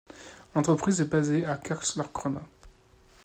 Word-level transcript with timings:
L'entreprise 0.55 0.99
est 0.99 1.05
basée 1.11 1.45
à 1.45 1.57
Karlskrona. 1.57 2.41